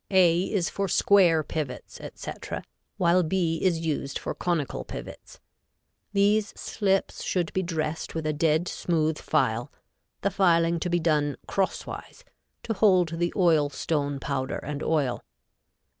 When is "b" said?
3.21-3.59